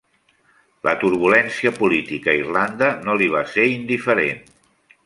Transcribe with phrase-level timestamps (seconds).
[0.87, 4.47] La turbulència política a Irlanda no li va ser indiferent.